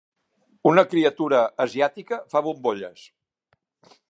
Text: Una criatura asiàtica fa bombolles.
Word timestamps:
Una 0.69 0.83
criatura 0.93 1.43
asiàtica 1.67 2.21
fa 2.33 2.45
bombolles. 2.49 3.09